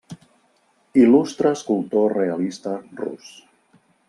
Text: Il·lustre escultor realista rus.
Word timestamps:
Il·lustre 1.01 1.51
escultor 1.57 2.17
realista 2.21 2.75
rus. 3.05 3.31